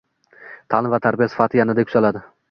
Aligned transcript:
Ta’lim 0.73 0.89
va 0.95 0.99
tarbiya 1.05 1.27
sifati 1.33 1.59
yanada 1.61 1.85
yuksaladi 1.85 2.23